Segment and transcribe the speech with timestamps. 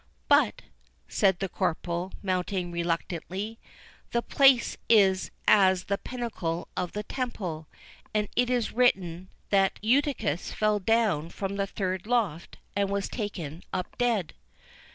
[0.27, 0.63] "But,"
[1.07, 3.59] said the corporal, mounting reluctantly,
[4.13, 7.67] "the place is as the pinnacle of the Temple;
[8.11, 13.61] and it is written, that Eutychus fell down from the third loft and was taken
[13.71, 14.33] up dead."